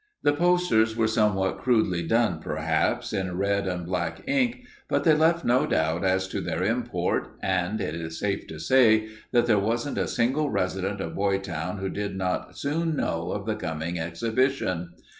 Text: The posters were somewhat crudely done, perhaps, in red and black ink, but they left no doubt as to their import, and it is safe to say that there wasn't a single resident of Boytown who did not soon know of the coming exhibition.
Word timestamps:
The 0.23 0.33
posters 0.33 0.97
were 0.97 1.07
somewhat 1.07 1.59
crudely 1.59 2.01
done, 2.01 2.39
perhaps, 2.39 3.13
in 3.13 3.37
red 3.37 3.67
and 3.67 3.85
black 3.85 4.27
ink, 4.27 4.63
but 4.87 5.03
they 5.03 5.13
left 5.13 5.45
no 5.45 5.67
doubt 5.67 6.03
as 6.03 6.27
to 6.29 6.41
their 6.41 6.63
import, 6.63 7.27
and 7.43 7.79
it 7.79 7.93
is 7.93 8.17
safe 8.17 8.47
to 8.47 8.57
say 8.59 9.09
that 9.31 9.45
there 9.45 9.59
wasn't 9.59 9.99
a 9.99 10.07
single 10.07 10.49
resident 10.49 11.01
of 11.01 11.13
Boytown 11.13 11.77
who 11.77 11.87
did 11.89 12.15
not 12.17 12.57
soon 12.57 12.95
know 12.95 13.29
of 13.31 13.45
the 13.45 13.53
coming 13.55 13.99
exhibition. 13.99 14.93